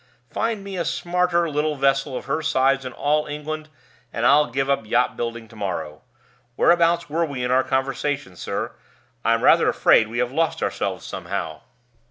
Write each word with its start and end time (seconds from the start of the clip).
"Find 0.31 0.63
me 0.63 0.77
a 0.77 0.83
smarter 0.83 1.47
little 1.47 1.75
vessel 1.75 2.17
of 2.17 2.25
her 2.25 2.41
size 2.41 2.85
in 2.85 2.91
all 2.91 3.27
England, 3.27 3.69
and 4.11 4.25
I'll 4.25 4.47
give 4.49 4.67
up 4.67 4.87
yacht 4.87 5.15
building 5.15 5.47
to 5.49 5.55
morrow. 5.55 6.01
Whereabouts 6.55 7.07
were 7.07 7.23
we 7.23 7.43
in 7.43 7.51
our 7.51 7.63
conversation, 7.63 8.35
sir? 8.35 8.71
I'm 9.23 9.43
rather 9.43 9.69
afraid 9.69 10.07
we 10.07 10.17
have 10.17 10.31
lost 10.31 10.63
ourselves 10.63 11.05
somehow." 11.05 11.61